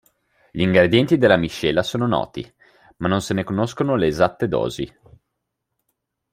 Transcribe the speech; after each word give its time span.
Gli 0.49 0.61
ingredienti 0.61 1.19
della 1.19 1.37
miscela 1.37 1.83
sono 1.83 2.07
noti, 2.07 2.51
ma 2.97 3.07
non 3.07 3.21
se 3.21 3.35
ne 3.35 3.43
conoscono 3.43 3.95
le 3.95 4.07
esatte 4.07 4.47
dosi. 4.47 4.91